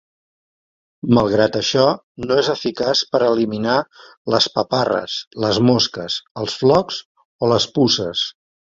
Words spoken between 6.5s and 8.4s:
flocs o les puces.